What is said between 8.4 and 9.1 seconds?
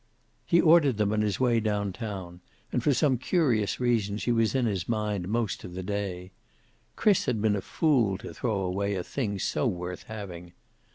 away a